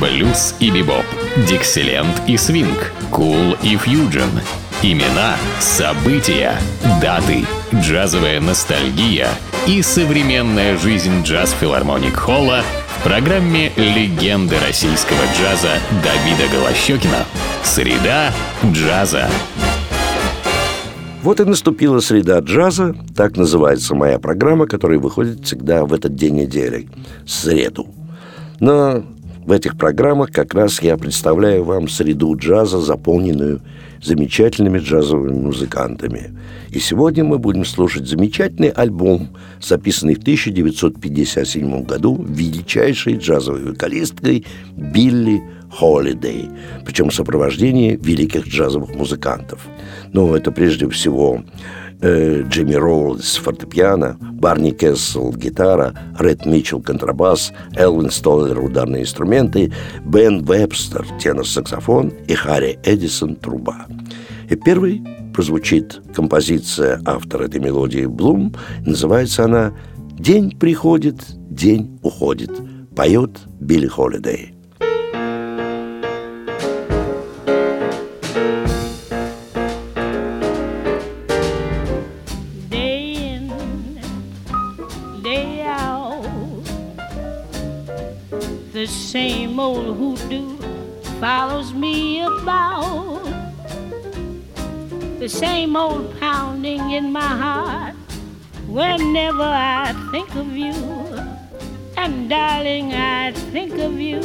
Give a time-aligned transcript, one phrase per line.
[0.00, 1.04] блюз и бибоп,
[1.48, 4.30] дикселент и свинг, кул и фьюджен.
[4.82, 6.54] Имена, события,
[7.00, 7.44] даты,
[7.74, 9.28] джазовая ностальгия
[9.66, 12.62] и современная жизнь джаз-филармоник Холла
[12.98, 17.24] в программе «Легенды российского джаза» Давида Голощекина.
[17.64, 18.32] Среда
[18.70, 19.28] джаза.
[21.22, 26.36] Вот и наступила среда джаза, так называется моя программа, которая выходит всегда в этот день
[26.36, 26.88] недели,
[27.26, 27.88] среду.
[28.60, 29.02] Но
[29.46, 33.60] в этих программах как раз я представляю вам среду джаза, заполненную
[34.02, 36.36] замечательными джазовыми музыкантами.
[36.70, 39.28] И сегодня мы будем слушать замечательный альбом,
[39.60, 44.44] записанный в 1957 году величайшей джазовой вокалисткой
[44.76, 45.40] Билли
[45.70, 46.50] Холидей,
[46.84, 49.64] причем в сопровождении великих джазовых музыкантов.
[50.12, 51.44] Ну, это прежде всего
[52.00, 59.72] э, Джимми Роулс фортепиано, Барни Кессел гитара, Ред Митчелл контрабас, Элвин Столлер ударные инструменты,
[60.04, 63.86] Бен Вебстер тенор-саксофон и Харри Эдисон труба.
[64.48, 65.02] И первый
[65.34, 68.54] прозвучит композиция автора этой мелодии Блум.
[68.84, 69.74] Называется она
[70.18, 71.16] «День приходит,
[71.50, 72.50] день уходит».
[72.96, 74.55] Поет Билли Холидей.
[89.86, 90.56] Old hoodoo
[91.20, 93.22] follows me about.
[95.18, 97.94] The same old pounding in my heart
[98.66, 100.74] whenever I think of you.
[101.96, 104.20] And darling, I think of you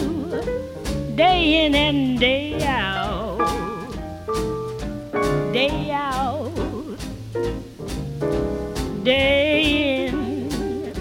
[1.16, 3.38] day in and day out.
[5.54, 6.98] Day out.
[9.04, 10.94] Day in.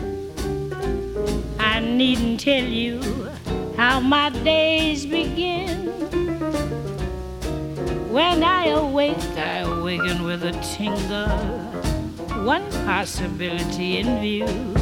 [1.59, 3.10] I needn't tell you
[3.81, 5.87] how my days begin.
[8.13, 11.39] When I awake, I awaken with a tingle.
[12.45, 14.75] One possibility in view.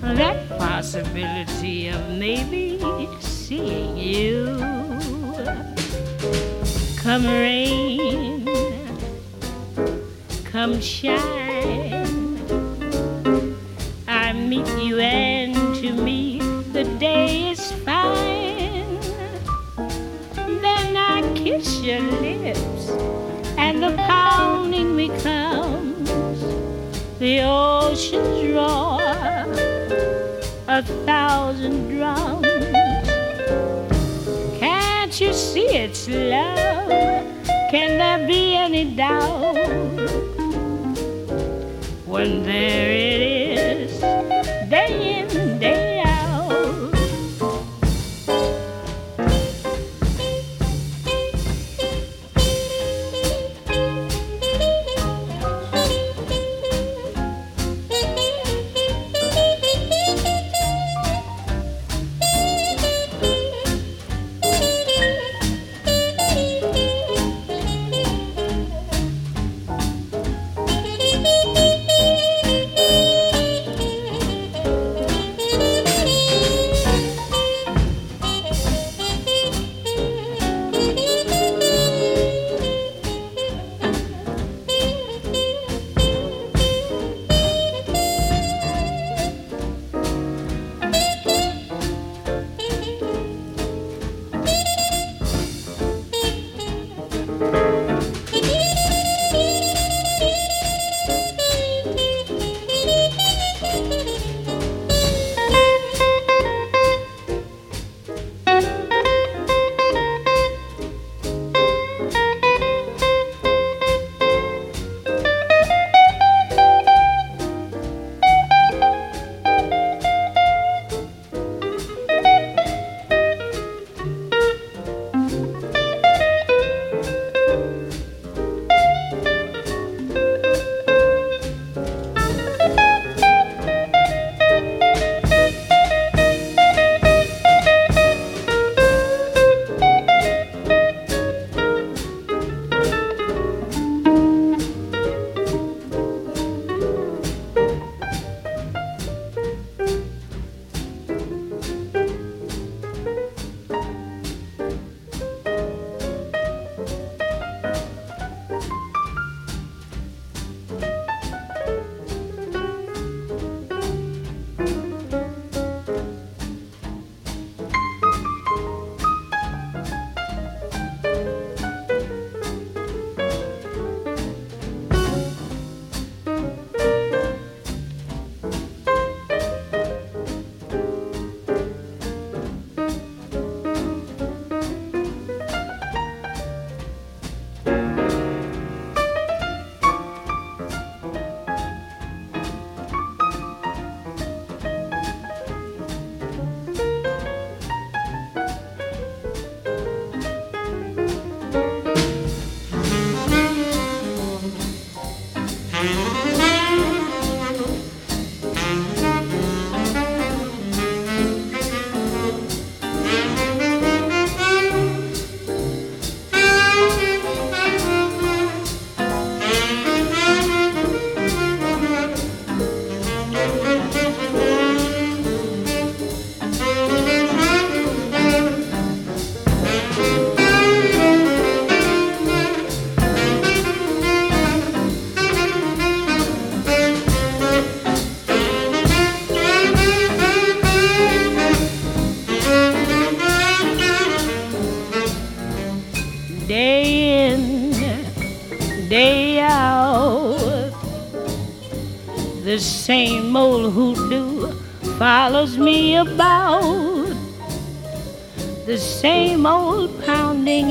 [0.00, 2.80] That possibility of maybe
[3.20, 4.56] seeing you.
[6.96, 8.48] Come rain,
[10.46, 12.06] come shine.
[14.08, 15.35] I meet you, and
[25.08, 26.10] becomes
[27.18, 29.00] the ocean's roar,
[30.68, 32.46] a thousand drums.
[34.58, 36.88] Can't you see it's love?
[37.70, 39.54] Can there be any doubt
[42.06, 43.35] when there it is,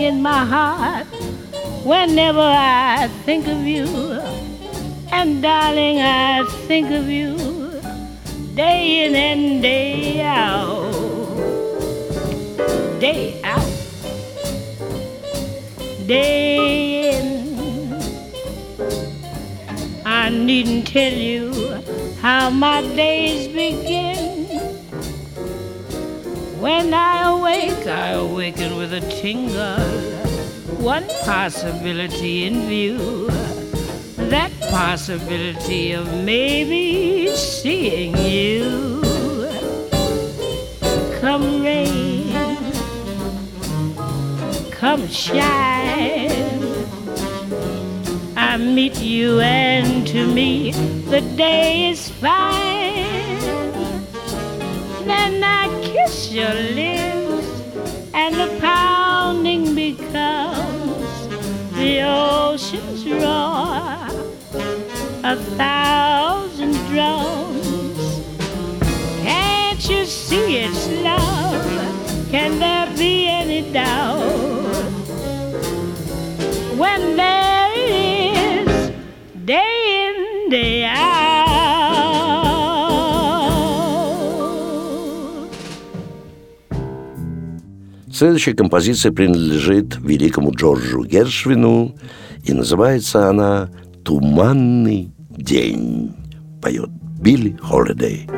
[0.05, 1.07] in my heart
[1.83, 3.87] whenever I think of you.
[5.11, 7.35] And darling, I think of you
[8.53, 10.91] day in and day out.
[12.99, 13.71] Day out.
[16.05, 17.27] Day in.
[20.05, 21.51] I needn't tell you
[22.21, 24.24] how my days begin.
[26.65, 29.77] When I awake, I awaken with a tingle.
[30.81, 33.27] One possibility in view.
[34.17, 38.99] That possibility of maybe seeing you.
[41.21, 42.33] Come rain,
[44.71, 46.31] come shine.
[48.35, 50.71] I meet you, and to me,
[51.11, 53.37] the day is fine.
[55.05, 57.61] Then I kiss your lips,
[58.13, 61.27] and the pounding becomes
[61.73, 64.07] the ocean's roar,
[65.23, 68.21] a thousand drums.
[69.23, 72.29] Can't you see it's love?
[72.29, 74.44] Can there be any doubt?
[88.15, 91.97] Следующая композиция принадлежит великому Джорджу Гершвину,
[92.45, 93.69] и называется она
[94.05, 96.15] «Туманный день»,
[96.61, 96.89] поет
[97.19, 98.29] Билли Холидей.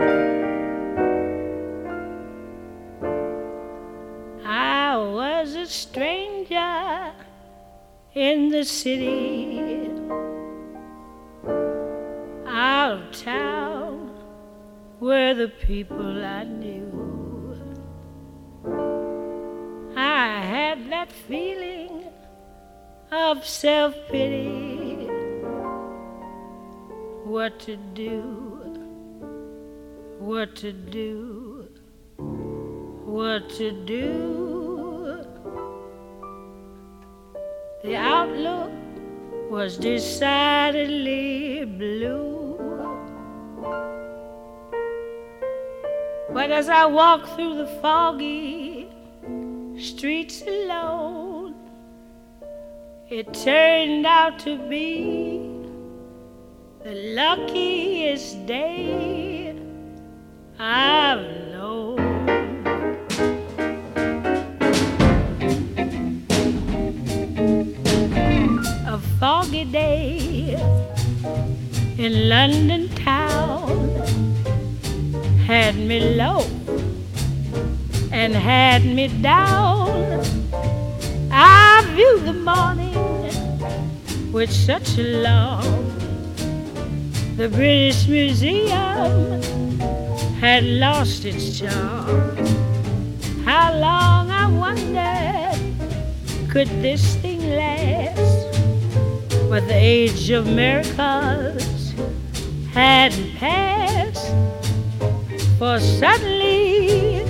[8.16, 9.92] In the city,
[12.48, 14.10] out of town
[15.00, 16.97] were the people I knew.
[20.00, 22.04] I had that feeling
[23.12, 25.08] of self pity.
[27.26, 28.22] What to do,
[30.20, 31.68] what to do,
[33.06, 35.26] what to do.
[37.84, 38.72] The outlook
[39.50, 42.56] was decidedly blue.
[46.32, 48.77] But as I walked through the foggy
[49.80, 51.54] streets alone,
[53.10, 55.38] it turned out to be
[56.84, 59.56] the luckiest day
[60.60, 62.00] I've known.
[68.88, 70.56] a foggy day
[72.00, 73.90] in London town
[75.46, 76.57] had me low
[78.18, 80.26] and had me down.
[81.32, 82.98] I viewed the morning
[84.32, 85.86] with such alarm.
[87.38, 89.40] The British Museum
[90.42, 92.36] had lost its charm.
[93.46, 95.62] How long, I wondered,
[96.50, 98.48] could this thing last?
[99.48, 101.94] But the age of miracles
[102.74, 104.34] hadn't passed.
[105.60, 107.27] For suddenly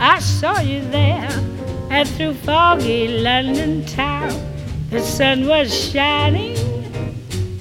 [0.00, 1.28] I saw you there,
[1.90, 4.32] and through foggy London town,
[4.90, 6.56] the sun was shining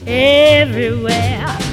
[0.05, 1.66] everywhere.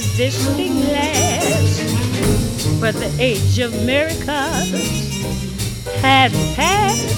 [0.00, 0.18] Could
[0.92, 1.80] last?
[2.80, 4.70] But the age of miracles
[6.02, 7.16] had passed.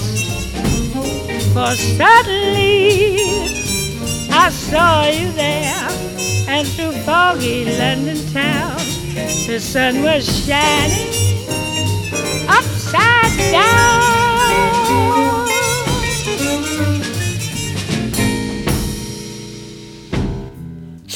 [1.53, 3.17] For suddenly
[4.31, 5.89] I saw you there,
[6.47, 8.77] and through foggy London town,
[9.47, 11.09] the sun was shining
[12.47, 14.08] upside down.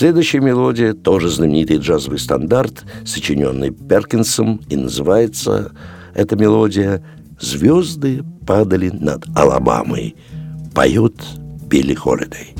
[0.03, 5.72] Следующая мелодия тоже знаменитый джазовый стандарт, сочиненный Перкинсом, и называется
[6.13, 7.01] эта мелодия
[7.39, 10.17] «Звезды падали над Алабамой».
[10.75, 11.15] Поют
[11.69, 12.53] Билли Холидей.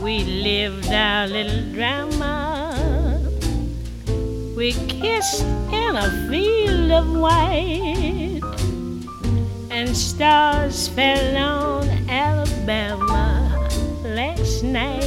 [0.00, 2.45] We lived our little drama.
[4.56, 8.40] We kissed in a field of white,
[9.70, 13.68] and stars fell on Alabama
[14.02, 15.04] last night.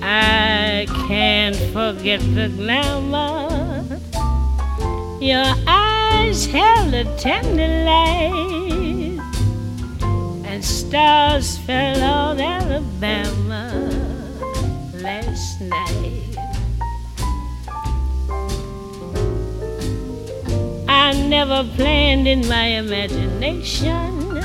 [0.00, 3.84] I can't forget the glamour.
[5.20, 9.20] Your eyes held a tender light,
[10.46, 13.35] and stars fell on Alabama
[21.06, 24.42] I never planned in my imagination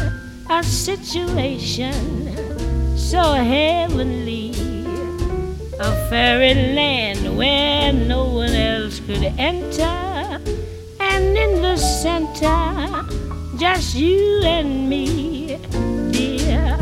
[0.48, 1.91] a situation
[2.96, 4.51] so heavenly,
[5.80, 10.39] a fairyland where no one else could enter,
[11.00, 13.08] and in the center,
[13.58, 15.58] just you and me,
[16.12, 16.77] dear.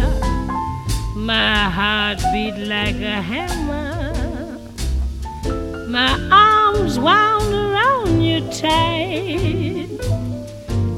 [1.16, 4.12] My heart beat like a hammer.
[5.88, 7.39] My arms wound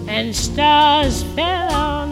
[0.07, 2.10] and stars fell on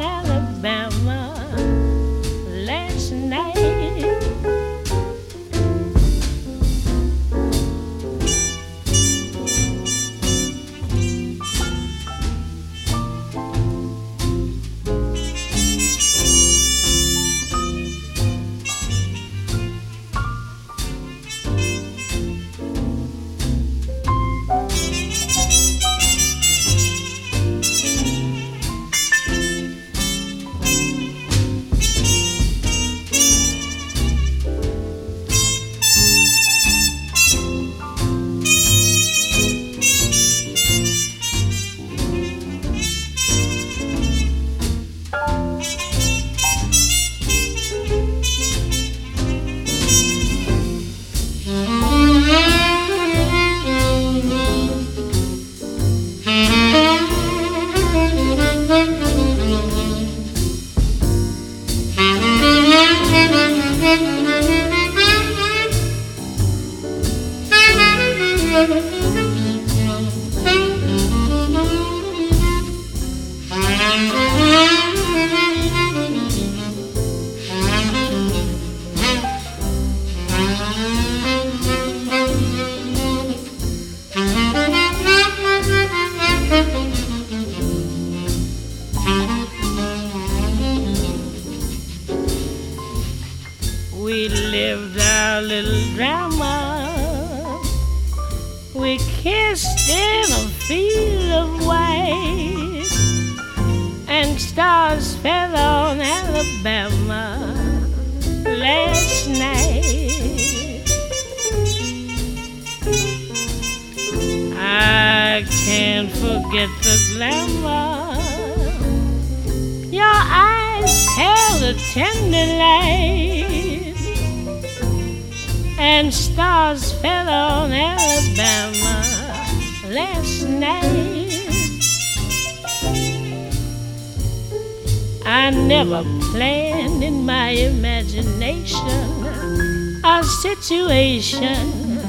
[138.59, 141.99] imagination a situation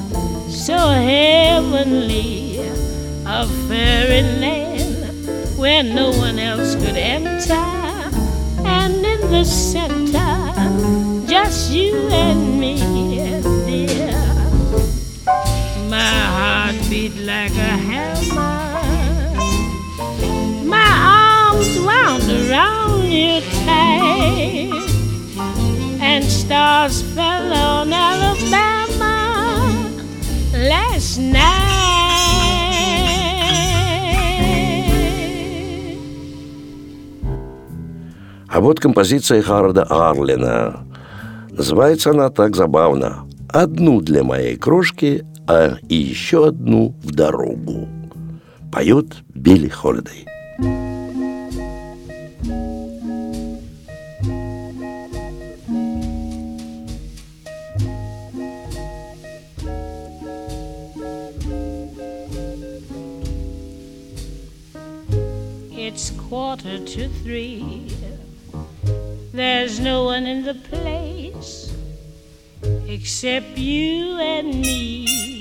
[0.48, 2.58] so heavenly,
[3.26, 5.06] a fairyland
[5.58, 7.54] where no one else could enter,
[8.64, 12.76] and in the center, just you and me,
[13.66, 14.22] dear.
[15.88, 18.80] My heart beat like a hammer,
[20.64, 20.90] my
[21.50, 24.79] arms wound around you tight,
[26.50, 29.14] stars fell on Alabama
[30.52, 31.70] last night.
[38.48, 40.84] А вот композиция Харда Арлина.
[41.52, 43.28] Называется она так забавно.
[43.48, 47.88] «Одну для моей крошки, а и еще одну в дорогу».
[48.72, 50.26] Поет Билли Холидей.
[65.92, 67.90] It's quarter to three.
[69.32, 71.74] There's no one in the place
[72.86, 75.40] except you and me.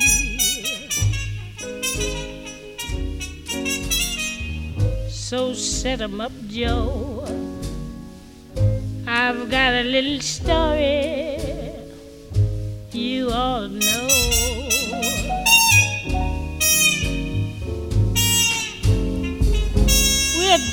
[5.12, 7.23] So set 'em up, Joe.
[9.05, 11.38] I've got a little story
[12.91, 14.18] you all know.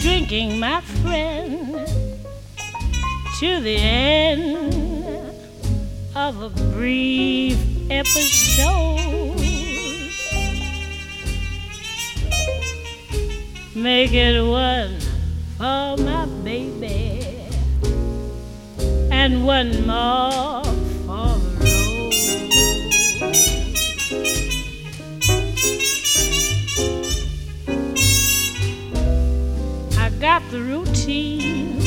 [0.06, 1.88] Drinking, my friend
[3.40, 4.72] to the end
[6.14, 7.58] of a brief
[7.90, 9.34] episode.
[13.74, 15.00] Make it one
[15.58, 17.26] for my baby
[19.10, 20.65] and one more
[30.50, 31.80] the routine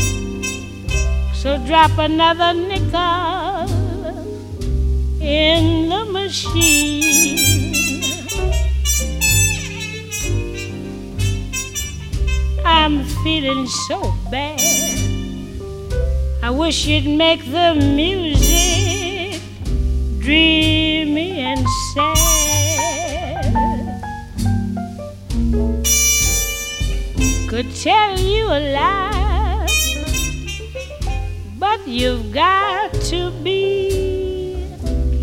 [1.34, 3.70] so drop another nickel
[5.22, 7.40] in the machine.
[12.66, 14.60] I'm feeling so bad.
[16.44, 19.42] I wish you'd make the music
[20.20, 22.39] dreamy and sad.
[27.50, 29.68] Could tell you a lie
[31.58, 34.68] but you've got to be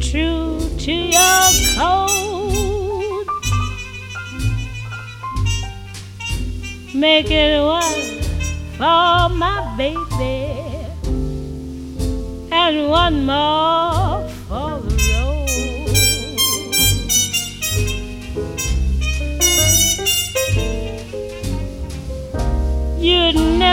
[0.00, 3.26] true to your code.
[6.94, 8.20] Make it one
[8.76, 10.58] for my baby
[12.50, 14.28] and one more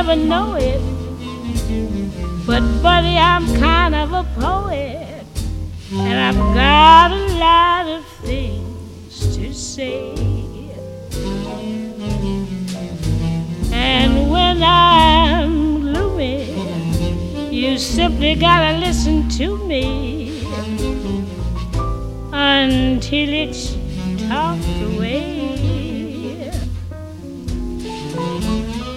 [0.05, 0.81] never know it
[2.45, 5.23] but, buddy, I'm kind of a poet,
[5.93, 10.13] and I've got a lot of things to say.
[13.71, 16.51] And when I'm gloomy,
[17.49, 20.43] you simply gotta listen to me
[22.33, 23.77] until it's
[24.27, 25.31] talked away.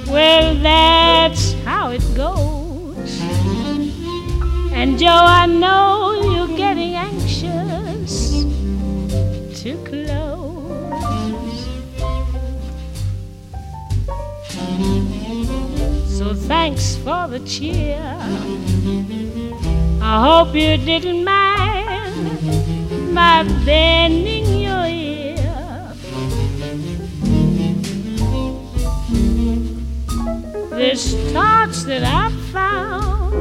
[0.08, 0.95] Well, it
[2.16, 3.20] goes.
[4.72, 8.42] And Joe, I know you're getting anxious
[9.60, 10.26] to close.
[16.08, 18.00] So thanks for the cheer.
[20.00, 25.16] I hope you didn't mind my bending your ear.
[30.70, 33.32] This thoughts that I found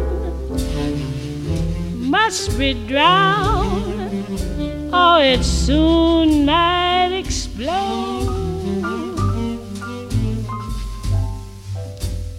[2.00, 4.14] must be drowned,
[4.94, 8.30] or it soon might explode.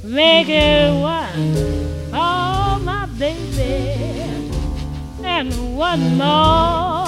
[0.05, 1.55] Make it one
[2.11, 3.95] for my baby,
[5.25, 7.06] and one more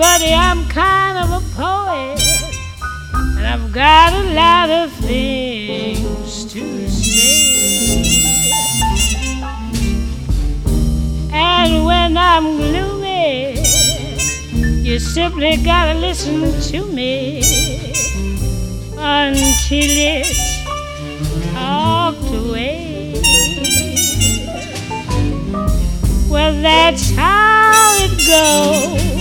[0.00, 2.18] buddy, I'm kind of a poet,
[3.36, 8.00] and I've got a lot of things to say.
[11.30, 13.60] And when I'm gloomy,
[14.88, 17.42] you simply gotta listen to me
[18.96, 20.64] until it's
[21.52, 23.20] talked away.
[26.30, 29.19] Well, that's how it goes.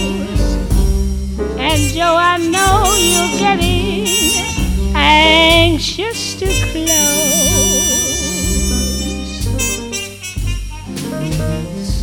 [1.79, 4.05] And Joe, I know you're getting
[4.93, 6.89] anxious to close.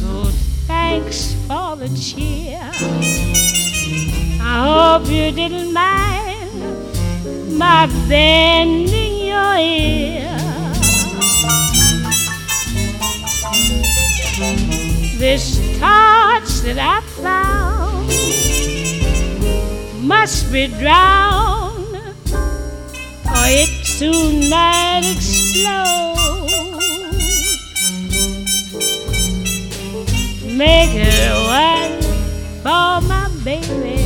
[0.00, 0.30] So
[0.66, 2.70] thanks for the cheer.
[4.40, 6.62] I hope you didn't mind
[7.58, 10.38] my bending your ear.
[15.18, 17.55] This torch that I found
[20.06, 21.96] must be drowned,
[22.32, 26.14] or it soon might explode.
[30.44, 32.00] Make it one
[32.62, 33.98] for my baby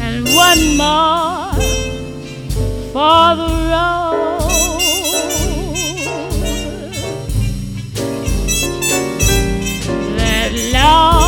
[0.00, 1.52] and one more
[2.92, 4.40] for the road.
[10.16, 11.21] That long,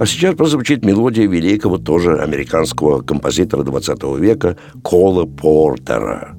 [0.00, 6.38] А сейчас прозвучит мелодия великого тоже американского композитора 20 века Кола Портера.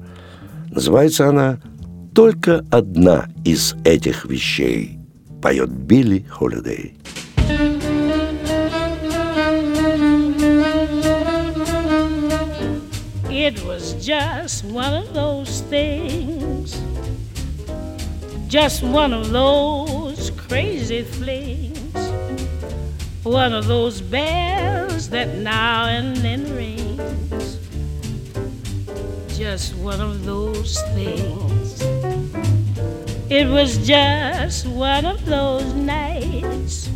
[0.72, 1.60] Называется она
[2.12, 4.98] «Только одна из этих вещей»,
[5.40, 6.96] поет Билли Холидей.
[13.30, 16.74] It was just one of those things,
[18.48, 21.71] just one of those crazy flings,
[23.22, 27.58] one of those bells that now and then rings,
[29.36, 31.80] just one of those things.
[33.30, 36.90] It was just one of those nights,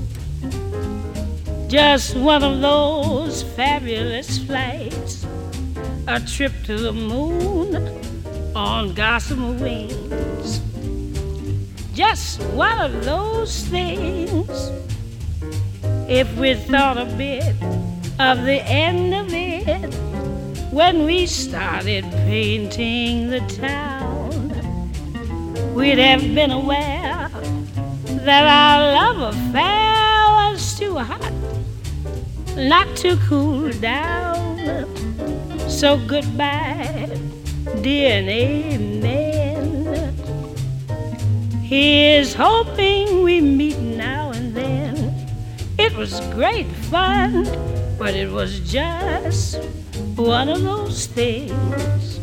[1.69, 5.27] just one of those fabulous flights
[6.09, 7.75] a trip to the moon
[8.55, 10.61] on gossamer wings.
[11.95, 14.71] Just one of those things.
[16.09, 17.55] If we thought a bit
[18.21, 19.93] of the end of it
[20.73, 24.53] when we started painting the town,
[25.75, 27.29] we'd have been aware
[28.25, 31.33] that our love affair was too hot
[32.57, 34.87] not to cool down.
[35.69, 37.19] So goodbye,
[37.83, 40.15] dear and amen.
[41.63, 43.86] Here's hoping we meet
[45.97, 47.45] was great fun,
[47.99, 49.65] but it was just
[50.15, 52.16] one of those things.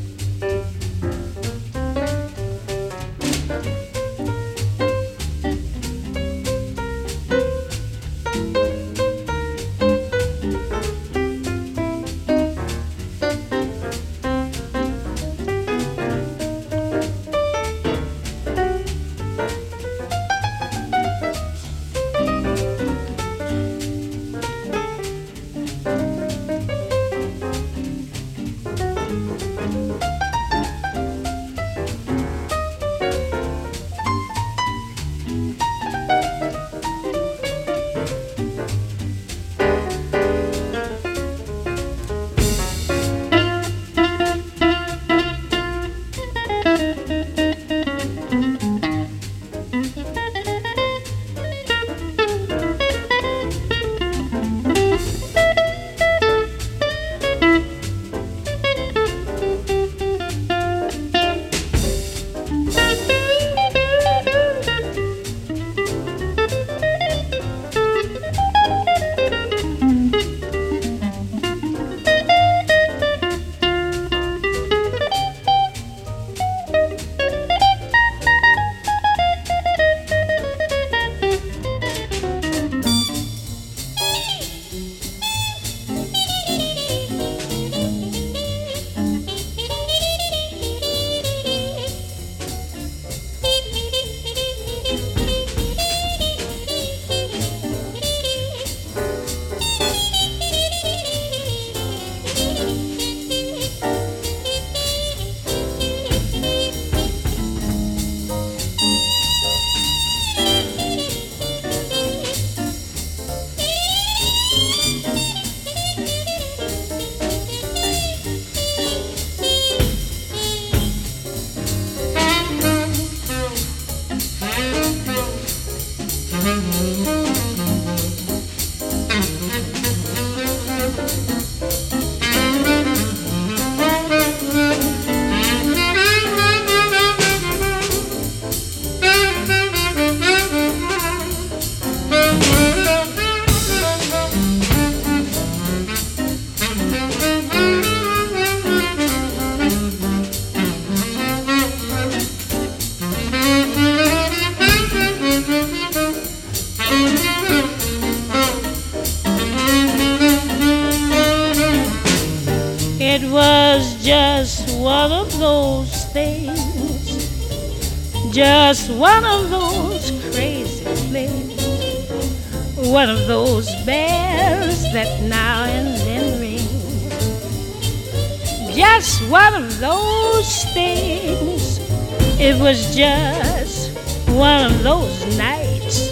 [182.63, 183.91] Was just
[184.29, 186.11] one of those nights.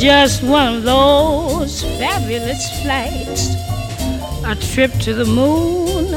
[0.00, 3.54] Just one of those fabulous flights.
[4.44, 6.14] A trip to the moon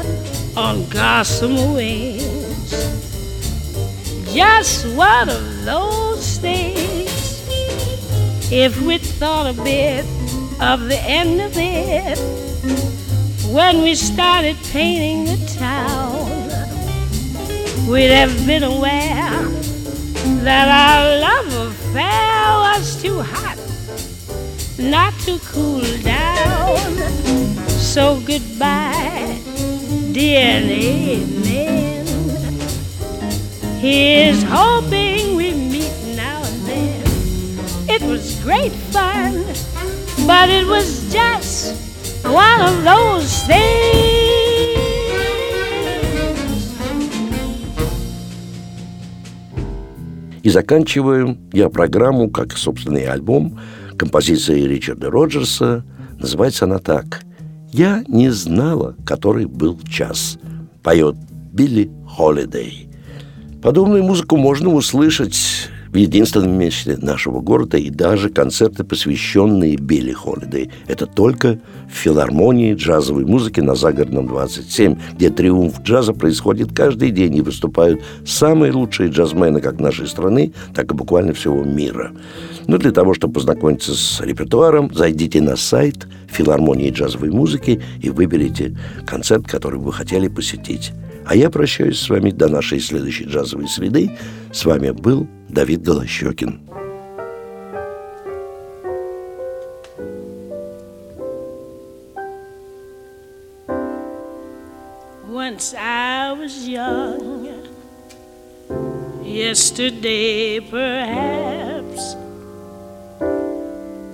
[0.56, 2.40] on gossamer wings
[4.32, 7.10] just one of those things.
[8.52, 10.04] If we thought a bit
[10.60, 12.16] of the end of it
[13.52, 16.09] when we started painting the town,
[17.90, 19.42] we'd have been aware
[20.44, 23.58] that our love affair was too hot
[24.78, 26.78] not to cool down.
[27.66, 29.40] So goodbye,
[30.12, 32.06] dear amen.
[33.80, 37.02] He's hoping we meet now and then.
[37.88, 39.44] It was great fun,
[40.28, 41.74] but it was just
[42.24, 44.19] one of those things.
[50.42, 53.58] И заканчиваем я программу, как собственный альбом,
[53.96, 55.84] композиции Ричарда Роджерса.
[56.18, 57.22] Называется она так
[57.70, 60.38] «Я не знала, который был час».
[60.82, 61.16] Поет
[61.52, 62.88] Билли Холидей.
[63.62, 70.70] Подобную музыку можно услышать в единственном месте нашего города и даже концерты, посвященные Билли Холидей.
[70.86, 77.36] Это только в филармонии джазовой музыки на Загородном 27, где триумф джаза происходит каждый день
[77.36, 82.12] и выступают самые лучшие джазмены как нашей страны, так и буквально всего мира.
[82.66, 88.76] Но для того, чтобы познакомиться с репертуаром, зайдите на сайт филармонии джазовой музыки и выберите
[89.06, 90.92] концерт, который вы хотели посетить.
[91.30, 94.10] А я прощаюсь с вами до нашей следующей джазовой среды.
[94.52, 96.60] С вами был Давид Голощекин.
[109.22, 112.16] Yesterday perhaps,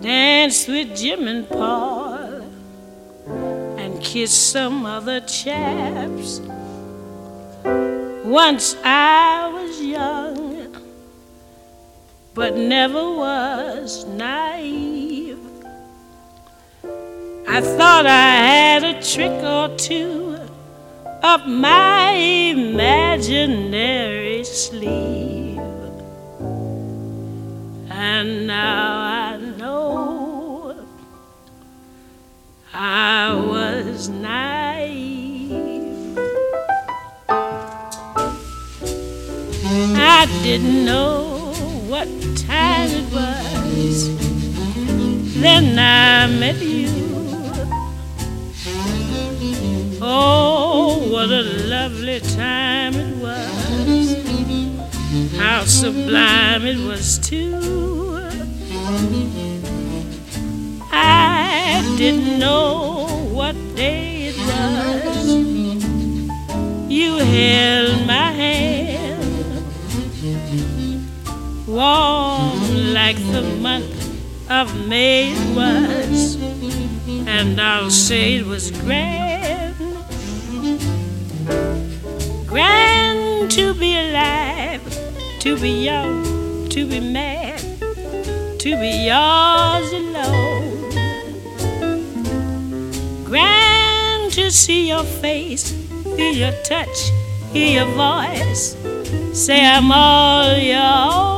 [0.02, 2.42] danced with Jim and Paul
[3.78, 6.42] and kissed some other chaps.
[8.24, 10.76] Once I was young,
[12.34, 15.38] but never was naive.
[17.48, 20.38] I thought I had a trick or two
[21.22, 22.12] up my
[22.52, 25.58] imaginary sleeve.
[27.90, 30.84] And now I know
[32.72, 34.65] I was naive.
[40.26, 41.52] I didn't know
[41.86, 44.10] what time it was.
[45.40, 46.88] Then I met you.
[50.02, 54.16] Oh, what a lovely time it was.
[55.38, 58.18] How sublime it was, too.
[60.90, 65.28] I didn't know what day it was.
[66.90, 68.85] You held my hand
[71.76, 76.36] warm like the month of May it was,
[77.26, 79.76] and I'll say it was grand,
[82.46, 84.80] grand to be alive,
[85.40, 87.60] to be young, to be mad,
[88.60, 90.72] to be yours alone.
[93.22, 95.72] Grand to see your face,
[96.16, 97.10] feel your touch,
[97.52, 98.74] hear your voice,
[99.34, 101.35] say I'm all your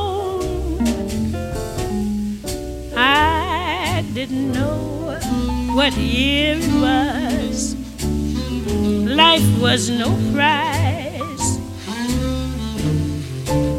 [4.29, 5.17] didn't know
[5.73, 7.75] what year it was.
[9.05, 11.57] Life was no prize.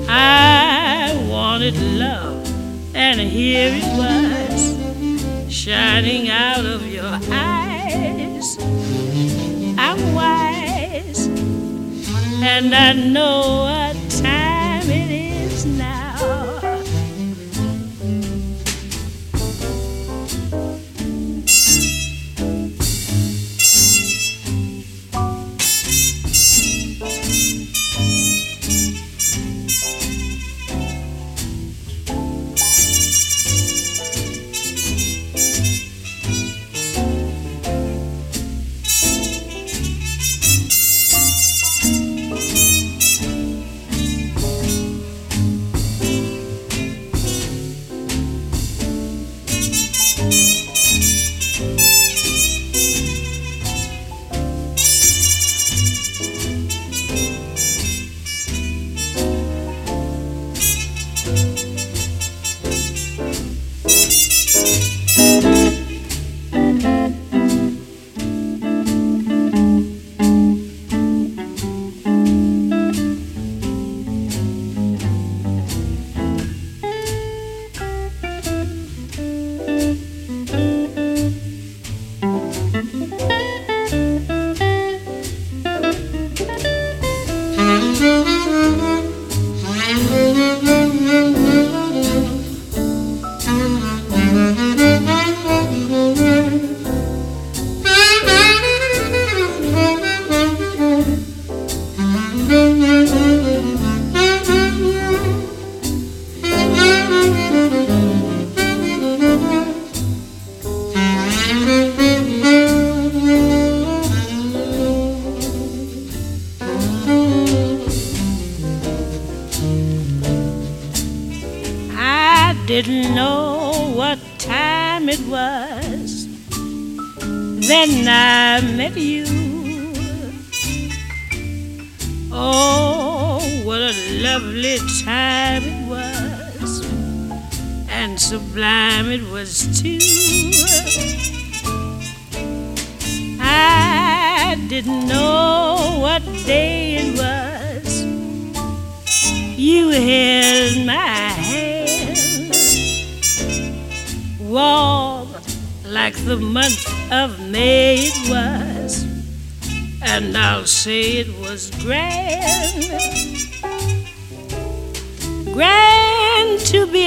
[0.09, 2.45] I wanted love
[2.97, 8.59] and here it was shining out of your eyes.
[9.79, 11.27] I'm wise,
[12.43, 14.00] and I know what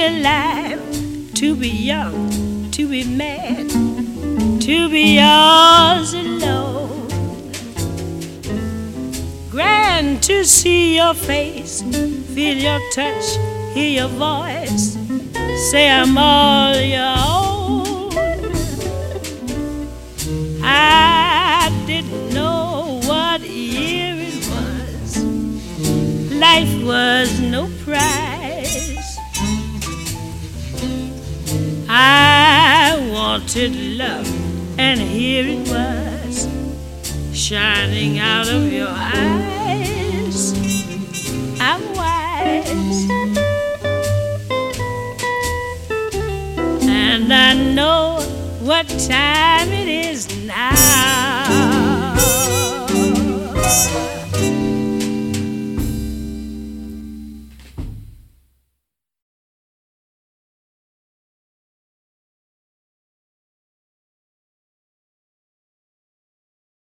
[0.06, 0.80] alive,
[1.34, 3.68] to be young, to be mad,
[4.60, 7.08] to be yours alone.
[9.50, 11.82] Grand to see your face,
[12.34, 13.36] feel your touch,
[13.74, 14.96] hear your voice
[15.56, 18.12] say I'm all your own.
[20.62, 25.24] I didn't know what year it was.
[26.32, 28.23] Life was no prize.
[31.96, 34.28] I wanted love,
[34.80, 36.48] and here it was,
[37.32, 40.52] shining out of your eyes.
[41.60, 43.08] I'm wise,
[46.82, 48.18] and I know
[48.60, 50.94] what time it is now.